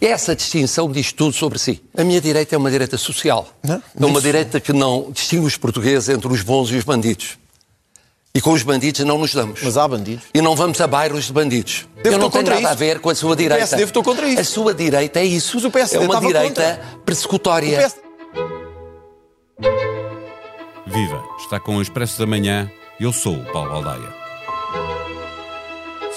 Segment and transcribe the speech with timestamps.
[0.00, 1.82] Essa distinção diz tudo sobre si.
[1.96, 3.46] A minha direita é uma direita social.
[3.62, 7.38] Não, é uma direita que não distingue os portugueses entre os bons e os bandidos.
[8.34, 9.60] E com os bandidos não nos damos.
[9.62, 10.24] Mas há bandidos.
[10.32, 11.86] E não vamos a bairros de bandidos.
[12.02, 12.68] Devo Eu não tenho nada isso.
[12.68, 13.64] a ver com a sua direita.
[13.64, 14.40] O PSD votou contra isso.
[14.40, 15.56] A sua direita é isso.
[15.56, 16.98] Mas o PSD é uma direita contra.
[17.04, 17.76] persecutória.
[17.76, 18.00] PSD
[20.86, 21.24] Viva!
[21.38, 22.70] Está com o Expresso da Manhã.
[22.98, 24.19] Eu sou o Paulo Baldaia.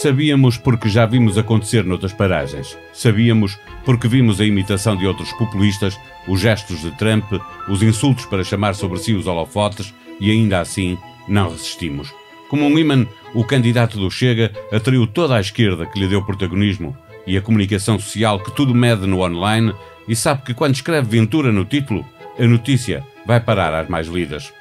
[0.04, 2.78] Sabíamos porque já vimos acontecer noutras paragens.
[2.92, 7.23] Sabíamos porque vimos a imitação de outros populistas, os gestos de Trump,
[7.70, 12.13] os insultos para chamar sobre si os holofotes e ainda assim não resistimos.
[12.50, 16.98] Como um imã, o candidato do Chega atraiu toda a esquerda que lhe deu protagonismo
[17.26, 19.74] e a comunicação social que tudo mede no online
[20.05, 22.05] e sabe que quando escreve Ventura no título,
[22.38, 24.52] a notícia vai parar às mais lidas.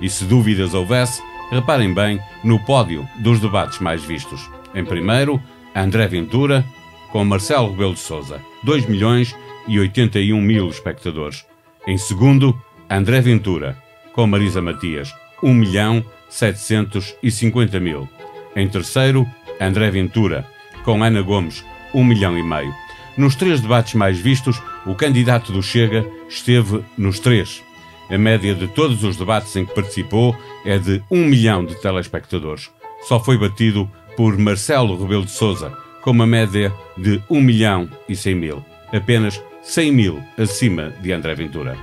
[0.00, 4.48] E se dúvidas houvesse, reparem bem no pódio dos debates mais vistos.
[4.74, 5.40] Em primeiro,
[5.74, 6.64] André Ventura,
[7.10, 9.36] com Marcelo Rebelo de Sousa, 2 milhões
[9.68, 11.44] e 81 mil espectadores.
[11.86, 12.58] Em segundo,
[12.88, 13.76] André Ventura,
[14.14, 18.08] com Marisa Matias, 1 milhão 750 mil.
[18.56, 19.26] Em terceiro,
[19.60, 20.46] André Ventura,
[20.84, 22.74] com Ana Gomes, 1 milhão e meio.
[23.16, 27.62] Nos três debates mais vistos, o candidato do Chega esteve nos três.
[28.10, 32.70] A média de todos os debates em que participou é de 1 milhão de telespectadores.
[33.02, 35.70] Só foi batido por Marcelo Rebelo de Sousa,
[36.02, 38.64] com uma média de 1 milhão e 100 mil.
[38.92, 41.76] Apenas 100 mil acima de André Ventura.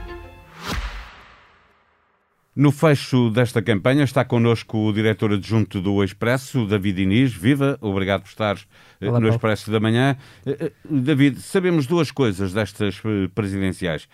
[2.55, 7.33] No fecho desta campanha está connosco o diretor adjunto do Expresso, David Inês.
[7.33, 8.57] Viva, obrigado por estar
[8.99, 9.29] eh, Olá, no Paulo.
[9.29, 10.17] Expresso da Manhã.
[10.45, 13.01] Eh, eh, David, sabemos duas coisas destas
[13.33, 14.09] presidenciais.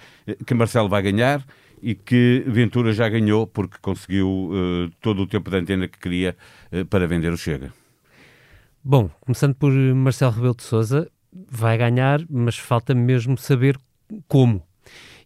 [0.45, 1.43] Que Marcelo vai ganhar
[1.81, 6.35] e que Ventura já ganhou porque conseguiu eh, todo o tempo de antena que queria
[6.71, 7.71] eh, para vender o Chega.
[8.87, 11.09] Bom, começando por Marcelo Rebelo de Sousa,
[11.49, 13.79] vai ganhar, mas falta mesmo saber
[14.27, 14.61] como.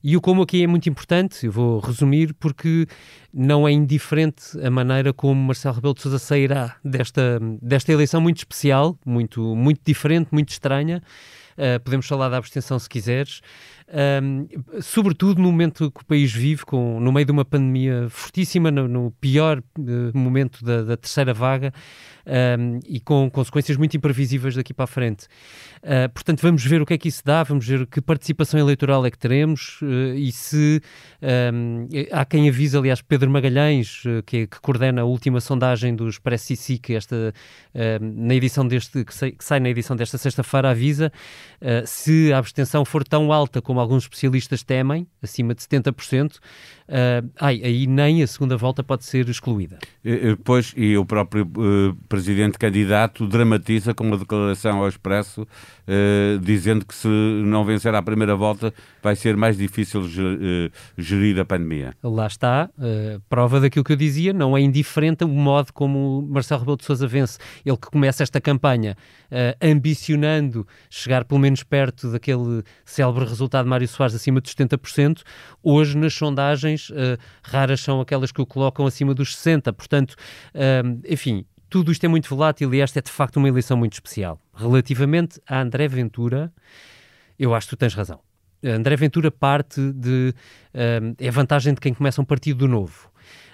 [0.02, 2.88] E o como aqui é muito importante, eu vou resumir, porque
[3.34, 8.38] não é indiferente a maneira como Marcelo Rebelo de Sousa sairá desta, desta eleição muito
[8.38, 11.04] especial, muito, muito diferente, muito estranha.
[11.58, 13.42] Uh, podemos falar da abstenção se quiseres.
[14.82, 18.88] Sobretudo no momento que o país vive, com, no meio de uma pandemia fortíssima, no,
[18.88, 21.74] no pior uh, momento da, da terceira vaga,
[22.30, 25.26] um, e com consequências muito imprevisíveis daqui para a frente.
[25.82, 29.06] Uh, portanto, vamos ver o que é que isso dá, vamos ver que participação eleitoral
[29.06, 30.82] é que teremos uh, e se
[31.54, 36.08] um, há quem avisa, aliás, Pedro Magalhães, uh, que, que, coordena a última sondagem do
[36.08, 36.50] Expresso
[36.82, 37.34] que esta
[38.02, 41.12] na edição deste que sai, que sai, na edição desta sexta-feira avisa
[41.86, 46.38] se a abstenção for tão alta como alguns especialistas temem, acima de 70%,
[47.40, 49.78] ai, aí nem a segunda volta pode ser excluída.
[50.44, 56.86] Pois, e o próprio uh, presidente candidato dramatiza com uma declaração ao Expresso uh, dizendo
[56.86, 61.94] que se não vencer à primeira volta vai ser mais difícil uh, gerir a pandemia.
[62.04, 62.70] Lá está,
[63.30, 67.08] prova daquilo que eu dizia, não é indiferente o modo como Marcelo Rebelo de Sousa
[67.08, 67.40] vence.
[67.66, 68.98] Ele que começa esta campanha
[69.62, 75.22] ambicionando chegar pelo menos perto daquele célebre resultado de Mário Soares acima dos 70%,
[75.64, 76.92] hoje nas sondagens
[77.42, 79.74] raras são aquelas que o colocam acima dos 60%.
[79.74, 80.16] Portanto,
[81.08, 84.40] enfim, tudo isto é muito volátil e esta é de facto uma eleição muito especial.
[84.54, 86.52] Relativamente a André Ventura,
[87.38, 88.20] eu acho que tu tens razão.
[88.64, 90.34] André Ventura parte de.
[90.74, 93.10] Uh, é a vantagem de quem começa um partido novo.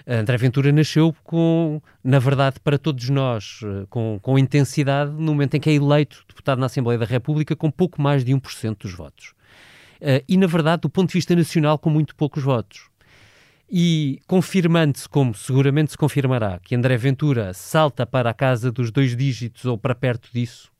[0.08, 3.60] André Ventura nasceu com, na verdade, para todos nós,
[3.90, 7.68] com, com intensidade, no momento em que é eleito deputado na Assembleia da República com
[7.72, 9.34] pouco mais de 1% dos votos.
[10.00, 12.88] Uh, e, na verdade, do ponto de vista nacional, com muito poucos votos.
[13.68, 19.16] E confirmando-se, como seguramente se confirmará, que André Ventura salta para a casa dos dois
[19.16, 20.70] dígitos ou para perto disso,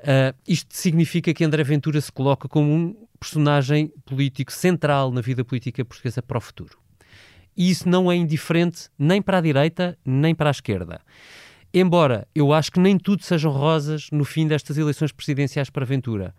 [0.00, 5.44] uh, isto significa que André Ventura se coloca como um personagem político central na vida
[5.44, 6.78] política portuguesa para o futuro.
[7.56, 11.00] E isso não é indiferente nem para a direita, nem para a esquerda.
[11.72, 16.34] Embora eu acho que nem tudo sejam rosas no fim destas eleições presidenciais para Ventura.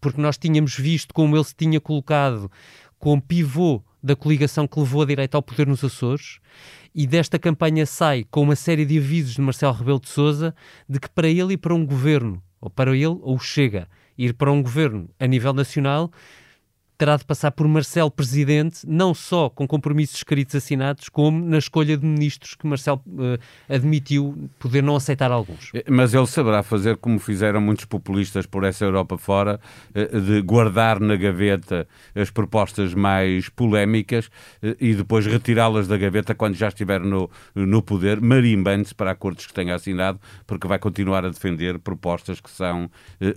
[0.00, 2.50] Porque nós tínhamos visto como ele se tinha colocado
[2.98, 6.40] como pivô da coligação que levou a direita ao poder nos Açores
[6.94, 10.54] e desta campanha sai com uma série de avisos de Marcelo Rebelo de Sousa
[10.88, 13.88] de que para ele e para um governo, ou para ele ou chega,
[14.18, 16.10] ir para um governo a nível nacional
[17.02, 21.96] terá de passar por Marcelo Presidente, não só com compromissos escritos assinados, como na escolha
[21.96, 23.36] de ministros que Marcelo uh,
[23.68, 25.72] admitiu poder não aceitar alguns.
[25.74, 29.58] Eh, mas ele saberá fazer como fizeram muitos populistas por essa Europa fora,
[29.96, 34.26] uh, de guardar na gaveta as propostas mais polémicas
[34.62, 39.44] uh, e depois retirá-las da gaveta quando já estiver no, no poder, marimbando-se para acordos
[39.44, 42.88] que tenha assinado, porque vai continuar a defender propostas que são,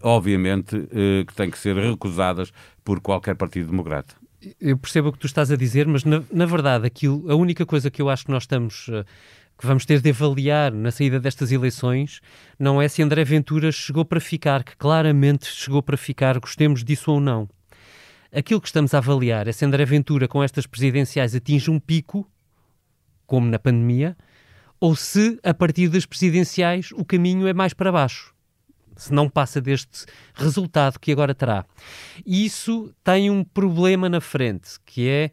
[0.04, 0.88] obviamente,
[1.28, 2.54] que têm que ser recusadas
[2.86, 4.16] por qualquer Partido Democrata.
[4.62, 7.66] Eu percebo o que tu estás a dizer, mas na, na verdade aquilo, a única
[7.66, 9.04] coisa que eu acho que nós estamos uh,
[9.58, 12.22] que vamos ter de avaliar na saída destas eleições
[12.60, 17.12] não é se André Ventura chegou para ficar, que claramente chegou para ficar, gostemos disso
[17.12, 17.50] ou não.
[18.32, 22.30] Aquilo que estamos a avaliar é se André Ventura com estas presidenciais atinge um pico,
[23.26, 24.16] como na pandemia,
[24.80, 28.35] ou se a partir das presidenciais o caminho é mais para baixo
[28.96, 31.66] se não passa deste resultado que agora terá.
[32.26, 35.32] Isso tem um problema na frente, que é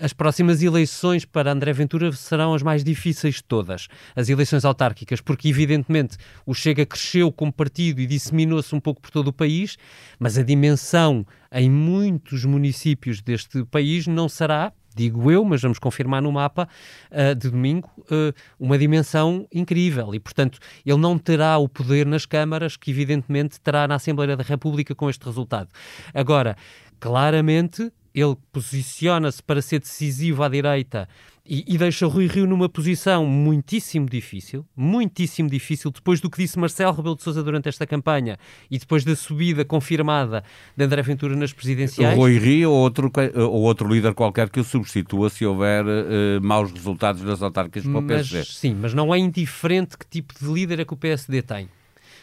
[0.00, 3.86] as próximas eleições para André Ventura serão as mais difíceis de todas,
[4.16, 6.16] as eleições autárquicas, porque evidentemente
[6.46, 9.76] o Chega cresceu como partido e disseminou-se um pouco por todo o país,
[10.18, 16.22] mas a dimensão em muitos municípios deste país não será digo eu, mas vamos confirmar
[16.22, 16.68] no mapa
[17.10, 20.14] uh, de domingo, uh, uma dimensão incrível.
[20.14, 24.44] E, portanto, ele não terá o poder nas câmaras que, evidentemente, terá na Assembleia da
[24.44, 25.68] República com este resultado.
[26.14, 26.56] Agora,
[26.98, 31.08] claramente, ele posiciona-se para ser decisivo à direita
[31.50, 36.56] e, e, deixa Rui Rio numa posição muitíssimo difícil, muitíssimo difícil, depois do que disse
[36.56, 38.38] Marcelo Rebelo de Sousa durante esta campanha
[38.70, 40.44] e depois da subida confirmada
[40.76, 42.16] de André Ventura nas presidenciais.
[42.16, 46.70] Rui Rio ou outro, ou outro líder qualquer que o substitua se houver uh, maus
[46.70, 48.38] resultados nas autárquicas para o PSD.
[48.38, 51.68] Mas, sim, mas não é indiferente que tipo de líder é que o PSD tem.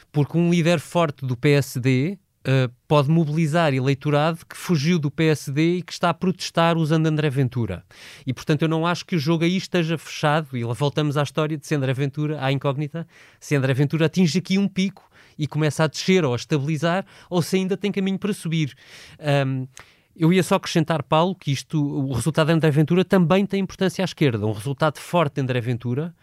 [0.09, 5.81] Porque um líder forte do PSD uh, pode mobilizar eleitorado que fugiu do PSD e
[5.81, 7.83] que está a protestar usando André Ventura.
[8.25, 10.57] E, portanto, eu não acho que o jogo aí esteja fechado.
[10.57, 13.07] E voltamos à história de se André Ventura, à incógnita,
[13.39, 17.41] se André Ventura atinge aqui um pico e começa a descer ou a estabilizar, ou
[17.41, 18.73] se ainda tem caminho para subir.
[19.19, 19.67] Um,
[20.15, 24.03] eu ia só acrescentar, Paulo, que isto, o resultado de André Ventura também tem importância
[24.03, 24.47] à esquerda.
[24.47, 26.15] Um resultado forte de André Ventura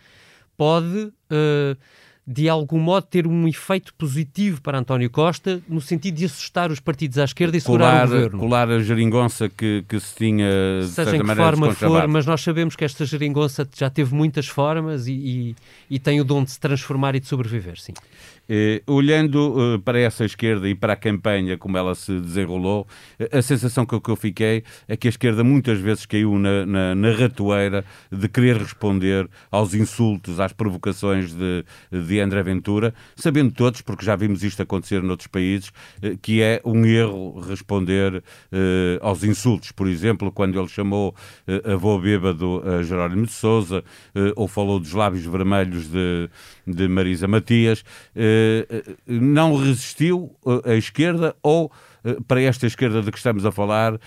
[0.56, 1.76] pode uh,
[2.26, 6.80] de algum modo ter um efeito positivo para António Costa, no sentido de assustar os
[6.80, 8.38] partidos à esquerda e segurar colar, o governo.
[8.38, 10.48] Colar a geringonça que, que se tinha,
[10.80, 14.48] de Seja em que forma for, mas nós sabemos que esta geringonça já teve muitas
[14.48, 15.56] formas e, e,
[15.90, 17.92] e tem o dom de se transformar e de sobreviver, sim.
[18.46, 22.86] Eh, olhando eh, para essa esquerda e para a campanha como ela se desenrolou,
[23.32, 26.94] a sensação que, que eu fiquei é que a esquerda muitas vezes caiu na, na,
[26.94, 33.80] na ratoeira de querer responder aos insultos, às provocações de, de André Ventura, sabendo todos,
[33.80, 35.72] porque já vimos isto acontecer noutros países,
[36.02, 38.22] eh, que é um erro responder
[38.52, 39.72] eh, aos insultos.
[39.72, 41.14] Por exemplo, quando ele chamou
[41.46, 43.84] eh, avô bêbado a Jerónimo de Souza,
[44.36, 46.28] ou falou dos lábios vermelhos de,
[46.66, 47.84] de Marisa Matias.
[49.06, 50.34] Não resistiu
[50.64, 51.70] a esquerda ou
[52.28, 53.98] para esta esquerda de que estamos a falar,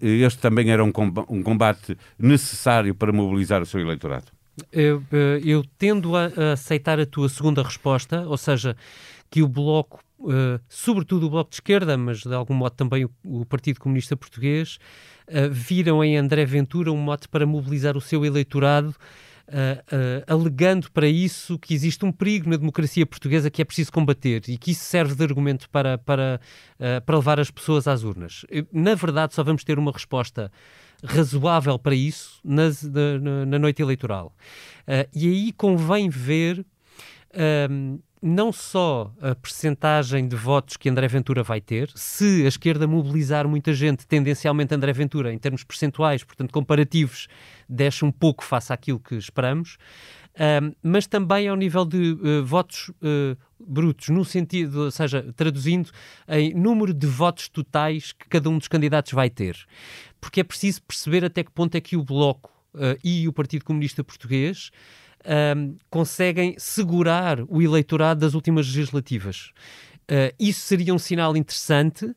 [0.00, 4.26] este também era um combate necessário para mobilizar o seu eleitorado?
[4.70, 5.02] Eu,
[5.44, 8.76] eu tendo a, aceitar a tua segunda resposta, ou seja,
[9.30, 10.00] que o Bloco,
[10.68, 14.78] sobretudo o Bloco de Esquerda, mas de algum modo também o, Partido Comunista Português,
[15.50, 18.94] viram em André Ventura um mote para mobilizar o seu eleitorado
[19.48, 23.92] Uh, uh, alegando para isso que existe um perigo na democracia portuguesa que é preciso
[23.92, 26.40] combater e que isso serve de argumento para, para,
[26.78, 28.46] uh, para levar as pessoas às urnas.
[28.72, 30.50] Na verdade, só vamos ter uma resposta
[31.04, 34.34] razoável para isso nas, na, na, noite eleitoral.
[35.14, 36.64] e aí convém ver
[38.22, 43.48] não só a percentagem de votos que André Ventura vai ter, se a esquerda mobilizar
[43.48, 47.26] muita gente, tendencialmente André Ventura, em termos percentuais, portanto comparativos,
[47.68, 49.76] desce um pouco face àquilo que esperamos,
[50.38, 55.90] um, mas também ao nível de uh, votos uh, brutos, no sentido, ou seja, traduzindo
[56.28, 59.56] em número de votos totais que cada um dos candidatos vai ter.
[60.20, 63.64] Porque é preciso perceber até que ponto é que o Bloco uh, e o Partido
[63.64, 64.70] Comunista Português
[65.56, 69.52] um, conseguem segurar o eleitorado das últimas legislativas.
[70.10, 72.14] Uh, isso seria um sinal interessante uh,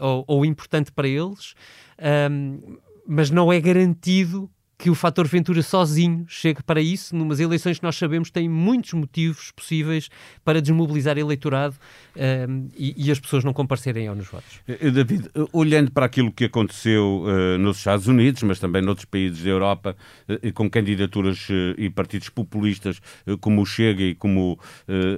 [0.00, 1.54] ou, ou, importante para eles,
[2.30, 7.78] um, mas não é garantido que o fator Ventura sozinho chegue para isso, numas eleições
[7.78, 10.08] que nós sabemos têm muitos motivos possíveis
[10.44, 14.60] para desmobilizar eleitorado uh, e, e, as pessoas não comparecerem ao nos votos.
[14.68, 19.42] Eh, David, olhando para aquilo que aconteceu uh, nos Estados Unidos, mas também noutros países
[19.42, 19.96] da Europa,
[20.28, 23.00] uh, com candidaturas e partidos populistas
[23.40, 24.58] como o Chega e como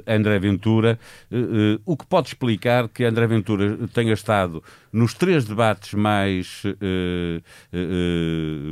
[0.07, 0.99] André Ventura,
[1.85, 4.63] o que pode explicar que André Ventura tenha estado
[4.93, 6.63] nos três debates mais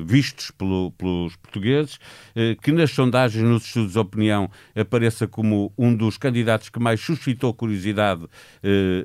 [0.06, 1.98] vistos pelo pelos portugueses,
[2.34, 7.00] eh, que nas sondagens, nos estudos de opinião, apareça como um dos candidatos que mais
[7.00, 8.24] suscitou curiosidade
[8.62, 9.04] eh,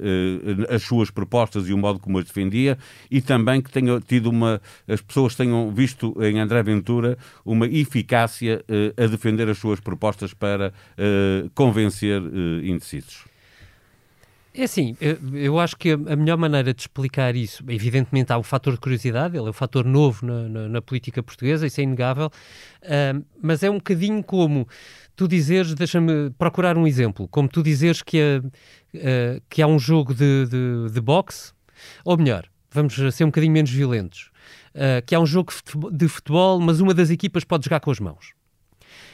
[0.69, 2.77] eh, as suas propostas e o modo como as defendia,
[3.09, 4.61] e também que tenha tido uma.
[4.87, 8.63] as pessoas tenham visto em André Ventura uma eficácia
[8.97, 10.73] a defender as suas propostas para
[11.53, 12.21] convencer
[12.63, 13.32] indecisos.
[14.55, 14.95] É assim,
[15.33, 19.35] eu acho que a melhor maneira de explicar isso, evidentemente há o fator de curiosidade,
[19.35, 23.63] ele é um fator novo na, na, na política portuguesa, isso é inegável, uh, mas
[23.63, 24.67] é um bocadinho como
[25.15, 28.43] tu dizeres, deixa-me procurar um exemplo, como tu dizeres que,
[28.93, 31.51] uh, que há um jogo de, de, de boxe,
[32.05, 34.29] ou melhor, vamos ser um bocadinho menos violentos,
[34.75, 35.51] uh, que há um jogo
[35.91, 38.33] de futebol, mas uma das equipas pode jogar com as mãos.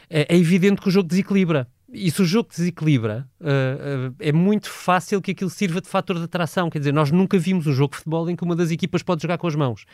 [0.10, 4.31] É, é evidente que o jogo desequilibra e se o jogo desequilibra, uh, uh, é
[4.31, 6.69] muito fácil que aquilo sirva de fator de atração.
[6.69, 9.22] Quer dizer, nós nunca vimos um jogo de futebol em que uma das equipas pode
[9.22, 9.86] jogar com as mãos.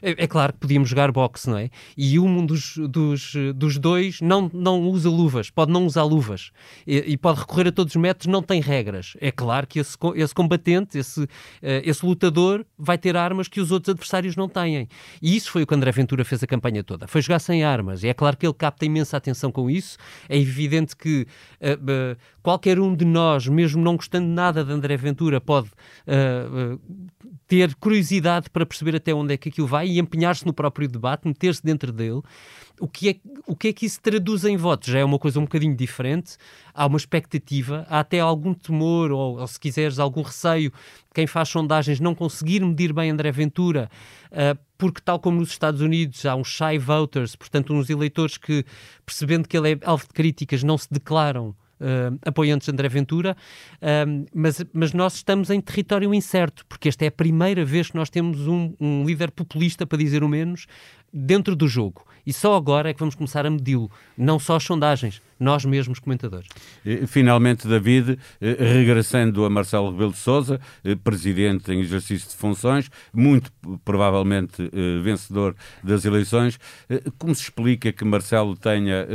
[0.00, 1.70] É, é claro que podíamos jogar boxe, não é?
[1.96, 6.52] E um dos, dos, dos dois não, não usa luvas, pode não usar luvas
[6.86, 9.14] e, e, pode recorrer a todos os métodos, não tem regras.
[9.20, 11.28] É claro que esse, esse combatente, esse, uh,
[11.62, 14.88] esse lutador, vai ter armas que os outros adversários não têm.
[15.20, 17.06] E isso foi o que André Ventura fez a campanha toda.
[17.06, 18.02] Foi jogar sem armas.
[18.02, 19.98] E é claro que ele capta imensa atenção com isso.
[20.28, 21.26] É evidente que
[21.60, 26.80] uh, qualquer um de nós, mesmo não gostando nada de André Ventura, pode uh,
[27.46, 31.26] ter curiosidade para perceber até onde é que aquilo vai e empenhar-se no próprio debate,
[31.26, 32.22] meter-se dentro dele.
[32.82, 34.88] O que, é, o que é que isso traduz em votos?
[34.88, 36.36] Já é uma coisa um bocadinho diferente.
[36.74, 40.72] Há uma expectativa, há até algum temor, ou, ou se quiseres, algum receio,
[41.14, 43.88] quem faz sondagens não conseguir medir bem André Ventura,
[44.32, 48.64] uh, porque, tal como nos Estados Unidos, há uns shy voters, portanto, uns eleitores que,
[49.06, 53.36] percebendo que ele é alvo de críticas, não se declaram uh, apoiantes de André Ventura,
[53.76, 57.96] uh, mas, mas nós estamos em território incerto, porque esta é a primeira vez que
[57.96, 60.66] nós temos um, um líder populista, para dizer o menos,
[61.12, 62.04] dentro do jogo.
[62.24, 65.98] E só agora é que vamos começar a medi-lo, não só as sondagens, nós mesmos
[65.98, 66.48] comentadores.
[67.08, 72.88] Finalmente, David, eh, regressando a Marcelo Rebelo de Sousa, eh, presidente em exercício de funções,
[73.12, 73.50] muito
[73.84, 76.60] provavelmente eh, vencedor das eleições,
[77.18, 79.06] como se explica que Marcelo tenha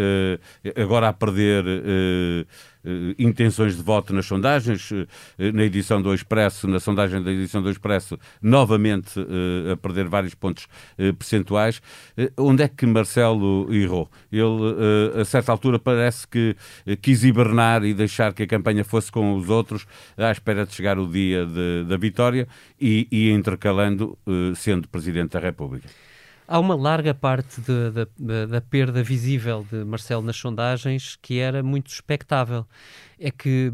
[0.76, 1.64] agora a perder
[3.18, 5.08] intenções de voto nas sondagens, uh,
[5.54, 9.20] na edição do Expresso, na sondagem da edição do Expresso, novamente
[9.72, 10.68] a perder vários pontos
[11.18, 11.82] percentuais.
[12.38, 14.10] onde é que Marcelo errou?
[14.32, 16.56] Ele, a certa altura, parece que
[17.02, 19.86] quis hibernar e deixar que a campanha fosse com os outros,
[20.18, 22.48] à espera de chegar o dia de, da vitória
[22.80, 24.18] e, e intercalando,
[24.56, 25.88] sendo Presidente da República.
[26.48, 31.88] Há uma larga parte de, da perda visível de Marcelo nas sondagens que era muito
[31.88, 32.66] expectável.
[33.20, 33.74] É que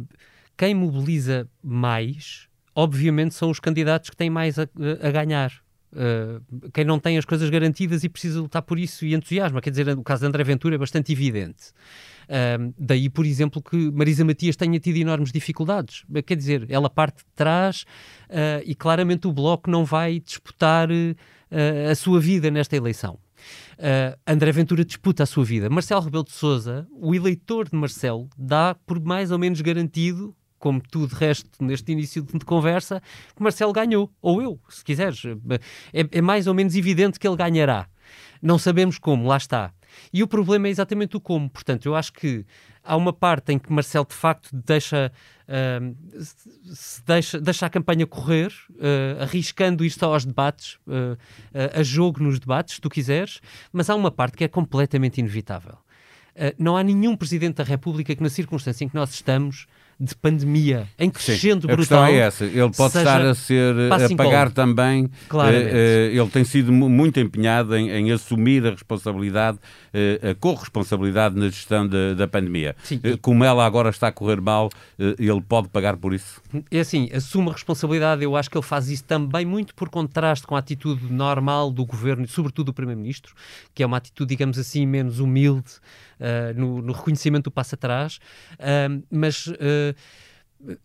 [0.58, 4.63] quem mobiliza mais, obviamente, são os candidatos que têm mais a,
[5.01, 5.63] a ganhar.
[5.94, 9.62] Uh, quem não tem as coisas garantidas e precisa lutar por isso e entusiasma.
[9.62, 11.68] Quer dizer, o caso de André Ventura é bastante evidente.
[12.24, 16.03] Uh, daí, por exemplo, que Marisa Matias tenha tido enormes dificuldades.
[16.25, 17.86] Quer dizer, ela parte de trás
[18.30, 20.89] uh, e claramente o Bloco não vai disputar
[21.54, 23.20] uh, a sua vida nesta eleição.
[23.74, 25.70] Uh, André Ventura disputa a sua vida.
[25.70, 30.82] Marcelo Rebelo de Sousa, o eleitor de Marcelo, dá por mais ou menos garantido, como
[30.82, 33.02] tu de resto neste início de conversa,
[33.36, 34.12] que Marcelo ganhou.
[34.22, 35.22] Ou eu, se quiseres.
[35.94, 37.88] É, é mais ou menos evidente que ele ganhará.
[38.42, 39.74] Não sabemos como, lá está.
[40.12, 41.50] E o problema é exatamente o como.
[41.50, 42.46] Portanto, eu acho que
[42.84, 45.12] há uma parte em que Marcelo de facto deixa,
[45.48, 45.96] uh,
[47.06, 51.18] deixa, deixa a campanha correr, uh, arriscando isto aos debates, uh,
[51.74, 53.40] a jogo nos debates, se tu quiseres,
[53.72, 55.78] mas há uma parte que é completamente inevitável.
[56.58, 59.68] não há nenhum Presidente da República que, na circunstância em que nós estamos,
[60.04, 61.74] de pandemia, em crescendo Sim, brutal.
[61.74, 62.44] A questão é essa.
[62.44, 65.10] Ele pode estar a ser a pagar também.
[65.30, 65.72] Claramente.
[65.74, 71.46] Uh, ele tem sido muito empenhado em, em assumir a responsabilidade, uh, a corresponsabilidade na
[71.46, 72.76] gestão de, da pandemia.
[72.84, 72.98] Sim.
[72.98, 74.70] Uh, como ela agora está a correr mal,
[75.00, 76.42] ele pode pagar por isso?
[76.70, 78.24] É assim, assume a responsabilidade.
[78.24, 81.86] Eu acho que ele faz isso também muito por contraste com a atitude normal do
[81.86, 83.34] governo, sobretudo do Primeiro-Ministro,
[83.74, 85.72] que é uma atitude, digamos assim, menos humilde
[86.56, 88.20] no, no, reconhecimento do passo atrás.
[89.12, 89.52] mas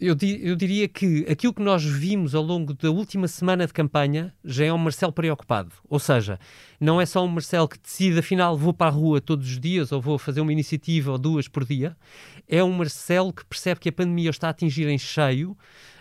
[0.00, 3.72] eu, di, eu, diria que aquilo que nós vimos ao longo da última semana de
[3.72, 5.72] campanha já é um Marcelo preocupado.
[5.88, 6.38] Ou seja,
[6.80, 9.92] não é só um Marcelo que decide, afinal, vou para a rua todos os dias
[9.92, 11.96] ou vou fazer uma iniciativa ou duas por dia.
[12.48, 15.52] É um Marcelo que percebe que a pandemia está a atingir em cheio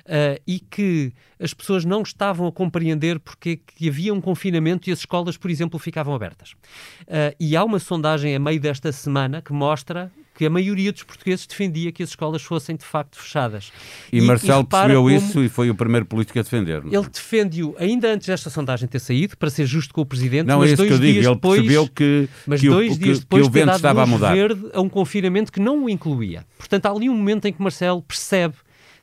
[0.07, 4.93] uh, e que as pessoas não estavam a compreender porque que havia um confinamento e
[4.93, 6.53] as escolas, por exemplo, ficavam abertas.
[7.01, 11.01] Uh, e há uma sondagem a meio desta semana que mostra que a maioria dos
[11.01, 13.71] portugueses defendia que as escolas fossem de facto fechadas.
[14.13, 16.83] E, e Marcelo e percebeu isso e foi o primeiro político a defender.
[16.83, 16.93] Não?
[16.93, 20.59] Ele defendeu ainda antes desta sondagem ter saído, para ser justo com o Presidente, não,
[20.59, 21.33] mas é dois que eu dias digo.
[21.33, 24.03] depois, ele percebeu que, mas que dois o, dias que, depois que o vento estava
[24.03, 24.33] a mudar.
[24.35, 26.45] verde a um confinamento que não o incluía.
[26.55, 28.53] Portanto, há ali um momento em que Marcelo percebe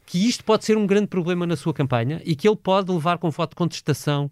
[0.06, 3.18] que isto pode ser um grande problema na sua campanha e que ele pode levar
[3.18, 4.30] com voto de contestação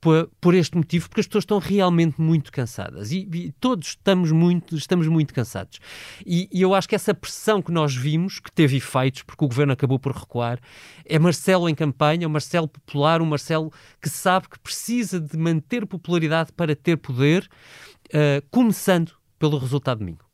[0.00, 4.32] por, por, este motivo, porque as pessoas estão realmente muito cansadas e, e todos estamos
[4.32, 5.78] muito, estamos muito cansados.
[6.24, 9.48] E, e, eu acho que essa pressão que nós vimos, que teve efeitos, porque o
[9.48, 10.58] governo acabou por recuar,
[11.04, 15.86] é Marcelo em campanha, o Marcelo popular, o Marcelo que sabe que precisa de manter
[15.86, 17.48] popularidade para ter poder,
[18.08, 20.29] uh, começando pelo resultado de domingo.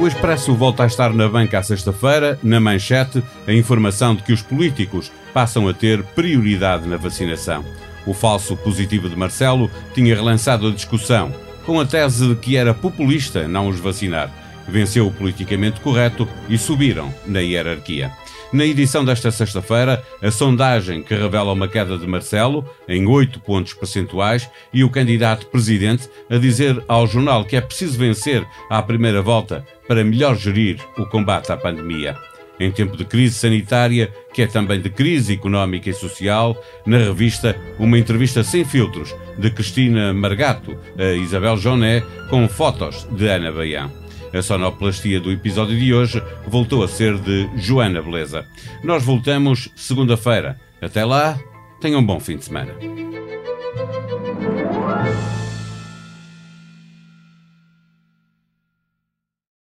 [0.00, 4.32] O Expresso volta a estar na banca à sexta-feira, na manchete, a informação de que
[4.32, 7.62] os políticos passam a ter prioridade na vacinação.
[8.06, 11.30] O falso positivo de Marcelo tinha relançado a discussão,
[11.66, 14.32] com a tese de que era populista não os vacinar.
[14.66, 18.10] Venceu o politicamente correto e subiram na hierarquia.
[18.52, 23.74] Na edição desta sexta-feira, a sondagem que revela uma queda de Marcelo em 8 pontos
[23.74, 29.22] percentuais e o candidato presidente a dizer ao jornal que é preciso vencer à primeira
[29.22, 32.16] volta para melhor gerir o combate à pandemia.
[32.58, 37.56] Em tempo de crise sanitária, que é também de crise económica e social, na revista,
[37.78, 43.99] uma entrevista sem filtros de Cristina Margato a Isabel Joné com fotos de Ana Baião.
[44.32, 48.46] A sonoplastia do episódio de hoje voltou a ser de Joana Beleza.
[48.82, 50.58] Nós voltamos segunda-feira.
[50.80, 51.38] Até lá,
[51.80, 52.72] tenham um bom fim de semana.